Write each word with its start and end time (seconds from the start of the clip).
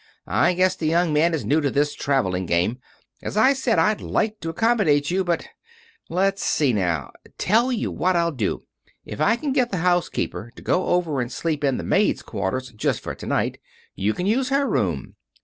"I 0.25 0.53
guess 0.55 0.75
the 0.75 0.87
young 0.87 1.13
man 1.13 1.35
is 1.35 1.45
new 1.45 1.61
to 1.61 1.69
this 1.69 1.93
traveling 1.93 2.47
game. 2.47 2.79
As 3.21 3.37
I 3.37 3.53
said, 3.53 3.77
I'd 3.77 4.01
like 4.01 4.39
to 4.39 4.49
accommodate 4.49 5.11
you, 5.11 5.23
but 5.23 5.47
Let's 6.09 6.43
see 6.43 6.73
now. 6.73 7.11
Tell 7.37 7.71
you 7.71 7.91
what 7.91 8.15
I'll 8.15 8.31
do. 8.31 8.63
If 9.05 9.21
I 9.21 9.35
can 9.35 9.53
get 9.53 9.69
the 9.69 9.77
housekeeper 9.85 10.49
to 10.55 10.61
go 10.63 10.87
over 10.87 11.21
and 11.21 11.31
sleep 11.31 11.63
in 11.63 11.77
the 11.77 11.83
maids' 11.83 12.23
quarters 12.23 12.71
just 12.71 12.99
for 13.01 13.13
to 13.13 13.25
night, 13.27 13.59
you 13.93 14.15
can 14.15 14.25
use 14.25 14.49
her 14.49 14.67
room. 14.67 15.17